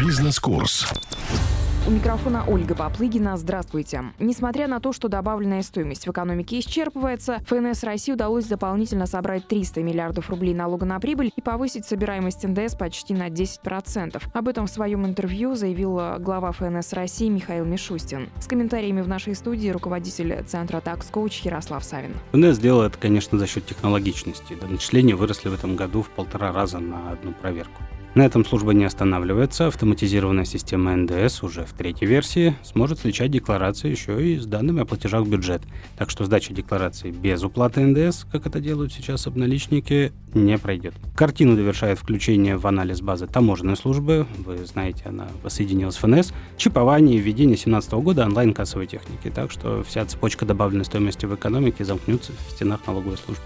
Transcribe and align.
Бизнес-курс. 0.00 0.86
У 1.86 1.90
микрофона 1.90 2.42
Ольга 2.48 2.74
Поплыгина. 2.74 3.36
Здравствуйте. 3.36 4.04
Несмотря 4.18 4.66
на 4.66 4.80
то, 4.80 4.94
что 4.94 5.08
добавленная 5.08 5.62
стоимость 5.62 6.06
в 6.06 6.10
экономике 6.10 6.58
исчерпывается, 6.58 7.40
ФНС 7.46 7.84
России 7.84 8.14
удалось 8.14 8.46
дополнительно 8.46 9.04
собрать 9.04 9.46
300 9.46 9.82
миллиардов 9.82 10.30
рублей 10.30 10.54
налога 10.54 10.86
на 10.86 10.98
прибыль 11.00 11.30
и 11.36 11.42
повысить 11.42 11.84
собираемость 11.84 12.44
НДС 12.44 12.76
почти 12.76 13.12
на 13.12 13.28
10%. 13.28 14.22
Об 14.32 14.48
этом 14.48 14.68
в 14.68 14.70
своем 14.70 15.04
интервью 15.04 15.54
заявил 15.54 16.00
глава 16.18 16.52
ФНС 16.52 16.94
России 16.94 17.28
Михаил 17.28 17.66
Мишустин. 17.66 18.30
С 18.40 18.46
комментариями 18.46 19.02
в 19.02 19.08
нашей 19.08 19.34
студии 19.34 19.68
руководитель 19.68 20.42
Центра 20.46 20.78
Tax 20.78 21.12
Coach 21.12 21.42
Ярослав 21.44 21.84
Савин. 21.84 22.14
ФНС 22.32 22.56
сделал 22.56 22.82
это, 22.82 22.96
конечно, 22.96 23.38
за 23.38 23.46
счет 23.46 23.66
технологичности. 23.66 24.54
До 24.54 24.66
начисления 24.66 25.14
выросли 25.14 25.50
в 25.50 25.54
этом 25.54 25.76
году 25.76 26.00
в 26.00 26.08
полтора 26.08 26.52
раза 26.52 26.78
на 26.78 27.10
одну 27.10 27.32
проверку. 27.32 27.82
На 28.14 28.22
этом 28.26 28.44
служба 28.44 28.72
не 28.72 28.84
останавливается. 28.84 29.68
Автоматизированная 29.68 30.44
система 30.44 30.96
НДС 30.96 31.44
уже 31.44 31.64
в 31.64 31.72
третьей 31.72 32.08
версии 32.08 32.56
сможет 32.64 32.98
сличать 32.98 33.30
декларации 33.30 33.88
еще 33.88 34.34
и 34.34 34.36
с 34.36 34.46
данными 34.46 34.82
о 34.82 34.84
платежах 34.84 35.22
в 35.22 35.30
бюджет. 35.30 35.62
Так 35.96 36.10
что 36.10 36.24
сдача 36.24 36.52
декларации 36.52 37.12
без 37.12 37.44
уплаты 37.44 37.82
НДС, 37.82 38.24
как 38.32 38.46
это 38.46 38.58
делают 38.58 38.92
сейчас 38.92 39.28
обналичники, 39.28 40.12
не 40.34 40.58
пройдет. 40.58 40.94
Картину 41.14 41.54
довершает 41.54 42.00
включение 42.00 42.56
в 42.56 42.66
анализ 42.66 43.00
базы 43.00 43.28
таможенной 43.28 43.76
службы. 43.76 44.26
Вы 44.38 44.66
знаете, 44.66 45.04
она 45.06 45.28
воссоединилась 45.44 45.94
с 45.94 45.98
ФНС. 45.98 46.32
Чипование 46.56 47.16
и 47.16 47.20
введение 47.20 47.54
2017 47.54 47.92
года 47.92 48.24
онлайн-кассовой 48.24 48.88
техники. 48.88 49.30
Так 49.32 49.52
что 49.52 49.84
вся 49.84 50.04
цепочка 50.04 50.44
добавленной 50.44 50.84
стоимости 50.84 51.26
в 51.26 51.34
экономике 51.36 51.84
замкнется 51.84 52.32
в 52.32 52.50
стенах 52.50 52.80
налоговой 52.88 53.18
службы. 53.18 53.44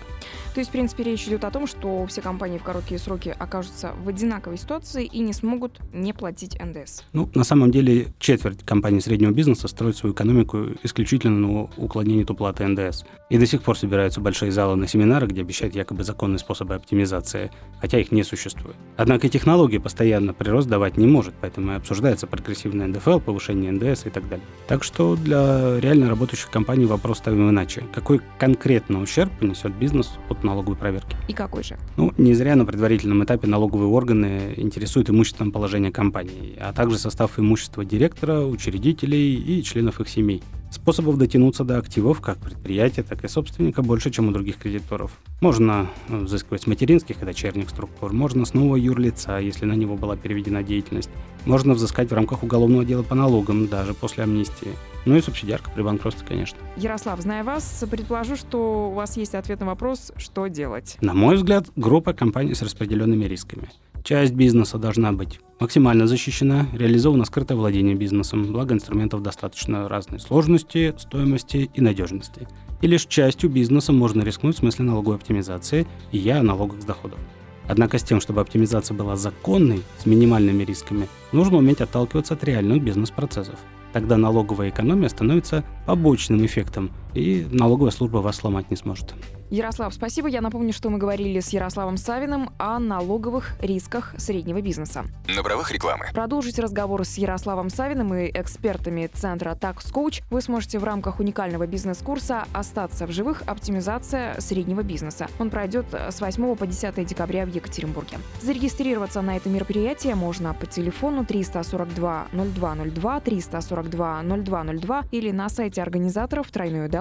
То 0.54 0.60
есть, 0.60 0.70
в 0.70 0.72
принципе, 0.72 1.02
речь 1.04 1.26
идет 1.26 1.44
о 1.44 1.50
том, 1.50 1.66
что 1.66 2.06
все 2.06 2.20
компании 2.20 2.58
в 2.58 2.62
короткие 2.62 2.98
сроки 2.98 3.34
окажутся 3.36 3.92
в 4.02 4.08
одинаковой 4.08 4.58
ситуации 4.58 5.04
и 5.04 5.18
не 5.20 5.32
смогут 5.32 5.80
не 5.92 6.12
платить 6.12 6.58
НДС. 6.60 7.02
Ну, 7.12 7.28
на 7.34 7.44
самом 7.44 7.70
деле, 7.70 8.08
четверть 8.18 8.62
компаний 8.64 9.00
среднего 9.00 9.32
бизнеса 9.32 9.68
строит 9.68 9.96
свою 9.96 10.14
экономику 10.14 10.68
исключительно 10.82 11.38
на 11.38 11.62
уклонении 11.76 12.22
от 12.22 12.30
уплаты 12.30 12.66
НДС. 12.66 13.04
И 13.30 13.38
до 13.38 13.46
сих 13.46 13.62
пор 13.62 13.76
собираются 13.76 14.20
большие 14.20 14.52
залы 14.52 14.76
на 14.76 14.86
семинары, 14.86 15.26
где 15.26 15.40
обещают 15.40 15.74
якобы 15.74 16.04
законные 16.04 16.38
способы 16.38 16.74
оптимизации, 16.74 17.50
хотя 17.80 17.98
их 17.98 18.12
не 18.12 18.22
существует. 18.22 18.76
Однако 18.96 19.28
технологии 19.28 19.78
постоянно 19.78 20.32
прирост 20.32 20.68
давать 20.68 20.96
не 20.96 21.06
может, 21.06 21.34
поэтому 21.40 21.72
и 21.72 21.74
обсуждается 21.76 22.26
прогрессивный 22.26 22.86
НДФЛ, 22.86 23.20
повышение 23.20 23.72
НДС 23.72 24.06
и 24.06 24.10
так 24.10 24.28
далее. 24.28 24.44
Так 24.68 24.84
что 24.84 25.16
для 25.16 25.80
реально 25.80 26.08
работающих 26.08 26.50
компаний 26.50 26.86
вопрос 26.86 27.18
ставим 27.18 27.48
иначе. 27.50 27.84
Какой 27.92 28.20
конкретно 28.38 29.00
ущерб 29.00 29.32
понесет 29.38 29.74
бизнес 29.74 30.12
от 30.28 30.44
налоговой 30.44 30.76
проверки. 30.76 31.16
И 31.28 31.32
какой 31.32 31.62
же? 31.62 31.76
Ну, 31.96 32.12
не 32.18 32.34
зря 32.34 32.56
на 32.56 32.64
предварительном 32.64 33.24
этапе 33.24 33.46
налоговые 33.46 33.88
органы 33.88 34.54
интересуют 34.56 35.10
имущественное 35.10 35.52
положение 35.52 35.92
компании, 35.92 36.56
а 36.60 36.72
также 36.72 36.98
состав 36.98 37.38
имущества 37.38 37.84
директора, 37.84 38.40
учредителей 38.40 39.34
и 39.34 39.62
членов 39.62 40.00
их 40.00 40.08
семей. 40.08 40.42
Способов 40.74 41.18
дотянуться 41.18 41.62
до 41.62 41.78
активов 41.78 42.20
как 42.20 42.36
предприятия, 42.38 43.04
так 43.04 43.22
и 43.24 43.28
собственника 43.28 43.80
больше, 43.80 44.10
чем 44.10 44.28
у 44.28 44.32
других 44.32 44.56
кредиторов. 44.56 45.12
Можно 45.40 45.88
э, 46.08 46.18
взыскивать 46.18 46.62
с 46.62 46.66
материнских 46.66 47.22
и 47.22 47.24
дочерних 47.24 47.70
структур, 47.70 48.12
можно 48.12 48.44
с 48.44 48.54
нового 48.54 48.74
юрлица, 48.74 49.38
если 49.38 49.66
на 49.66 49.74
него 49.74 49.94
была 49.94 50.16
переведена 50.16 50.64
деятельность. 50.64 51.10
Можно 51.46 51.74
взыскать 51.74 52.10
в 52.10 52.12
рамках 52.12 52.42
уголовного 52.42 52.84
дела 52.84 53.04
по 53.04 53.14
налогам, 53.14 53.68
даже 53.68 53.94
после 53.94 54.24
амнистии. 54.24 54.72
Ну 55.04 55.16
и 55.16 55.20
субсидиарка 55.20 55.70
при 55.70 55.82
банкротстве, 55.82 56.26
конечно. 56.26 56.58
Ярослав, 56.76 57.20
зная 57.20 57.44
вас, 57.44 57.84
предположу, 57.88 58.34
что 58.34 58.90
у 58.90 58.94
вас 58.94 59.16
есть 59.16 59.36
ответ 59.36 59.60
на 59.60 59.66
вопрос, 59.66 60.10
что 60.16 60.48
делать. 60.48 60.96
На 61.00 61.14
мой 61.14 61.36
взгляд, 61.36 61.66
группа 61.76 62.12
компаний 62.14 62.54
с 62.54 62.62
распределенными 62.62 63.26
рисками. 63.26 63.68
Часть 64.04 64.34
бизнеса 64.34 64.76
должна 64.76 65.12
быть 65.12 65.40
максимально 65.60 66.06
защищена, 66.06 66.66
реализовано 66.74 67.24
скрытое 67.24 67.56
владение 67.56 67.94
бизнесом, 67.94 68.52
благо 68.52 68.74
инструментов 68.74 69.22
достаточно 69.22 69.88
разной 69.88 70.20
сложности, 70.20 70.94
стоимости 70.98 71.70
и 71.72 71.80
надежности. 71.80 72.46
И 72.82 72.86
лишь 72.86 73.06
частью 73.06 73.48
бизнеса 73.48 73.94
можно 73.94 74.20
рискнуть 74.20 74.56
в 74.56 74.58
смысле 74.58 74.84
налоговой 74.84 75.16
оптимизации, 75.16 75.86
и 76.12 76.18
я 76.18 76.40
о 76.40 76.42
налогах 76.42 76.82
с 76.82 76.84
доходов. 76.84 77.18
Однако 77.66 77.96
с 77.96 78.02
тем, 78.02 78.20
чтобы 78.20 78.42
оптимизация 78.42 78.94
была 78.94 79.16
законной, 79.16 79.80
с 79.96 80.04
минимальными 80.04 80.64
рисками, 80.64 81.08
нужно 81.32 81.56
уметь 81.56 81.80
отталкиваться 81.80 82.34
от 82.34 82.44
реальных 82.44 82.82
бизнес-процессов. 82.82 83.58
Тогда 83.94 84.18
налоговая 84.18 84.68
экономия 84.68 85.08
становится 85.08 85.64
побочным 85.86 86.44
эффектом, 86.44 86.90
и 87.14 87.46
налоговая 87.50 87.90
служба 87.90 88.18
вас 88.18 88.36
сломать 88.36 88.70
не 88.70 88.76
сможет. 88.76 89.14
Ярослав, 89.50 89.94
спасибо. 89.94 90.26
Я 90.26 90.40
напомню, 90.40 90.72
что 90.72 90.90
мы 90.90 90.98
говорили 90.98 91.38
с 91.38 91.50
Ярославом 91.50 91.96
Савиным 91.96 92.50
о 92.58 92.78
налоговых 92.78 93.52
рисках 93.60 94.14
среднего 94.16 94.60
бизнеса. 94.60 95.04
На 95.28 95.42
правах 95.42 95.70
рекламы. 95.70 96.06
Продолжить 96.12 96.58
разговор 96.58 97.04
с 97.04 97.18
Ярославом 97.18 97.70
Савиным 97.70 98.14
и 98.14 98.30
экспертами 98.34 99.08
Центра 99.12 99.54
Tax 99.54 99.92
Coach 99.92 100.22
вы 100.30 100.40
сможете 100.40 100.78
в 100.78 100.84
рамках 100.84 101.20
уникального 101.20 101.66
бизнес-курса 101.66 102.46
«Остаться 102.52 103.06
в 103.06 103.12
живых. 103.12 103.42
Оптимизация 103.46 104.40
среднего 104.40 104.82
бизнеса». 104.82 105.28
Он 105.38 105.50
пройдет 105.50 105.86
с 105.92 106.20
8 106.20 106.56
по 106.56 106.66
10 106.66 107.06
декабря 107.06 107.46
в 107.46 107.54
Екатеринбурге. 107.54 108.18
Зарегистрироваться 108.42 109.22
на 109.22 109.36
это 109.36 109.48
мероприятие 109.48 110.14
можно 110.14 110.54
по 110.54 110.66
телефону 110.66 111.24
342 111.24 112.26
0202 112.32 113.20
342 113.20 114.22
0202 114.22 115.04
или 115.12 115.30
на 115.30 115.48
сайте 115.48 115.80
организаторов 115.80 116.50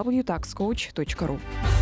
www.taxcoach.ru. 0.03 1.72